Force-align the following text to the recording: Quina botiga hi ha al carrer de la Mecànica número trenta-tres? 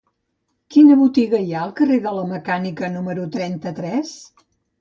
Quina 0.75 0.97
botiga 1.01 1.41
hi 1.43 1.53
ha 1.53 1.59
al 1.65 1.75
carrer 1.81 1.99
de 2.07 2.13
la 2.15 2.23
Mecànica 2.31 2.91
número 2.97 3.27
trenta-tres? 3.37 4.19